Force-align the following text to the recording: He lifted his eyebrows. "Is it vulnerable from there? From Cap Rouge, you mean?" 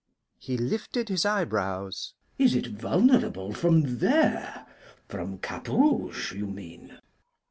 He 0.39 0.57
lifted 0.57 1.09
his 1.09 1.27
eyebrows. 1.27 2.15
"Is 2.39 2.55
it 2.55 2.65
vulnerable 2.65 3.53
from 3.53 3.99
there? 3.99 4.65
From 5.07 5.37
Cap 5.37 5.67
Rouge, 5.67 6.33
you 6.33 6.47
mean?" 6.47 6.97